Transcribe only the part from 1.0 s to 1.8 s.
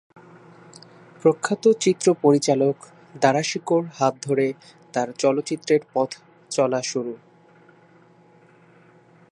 প্রখ্যাত